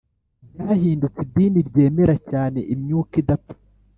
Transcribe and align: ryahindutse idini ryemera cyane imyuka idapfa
ryahindutse 0.59 1.19
idini 1.27 1.59
ryemera 1.69 2.15
cyane 2.29 2.59
imyuka 2.73 3.13
idapfa 3.21 3.53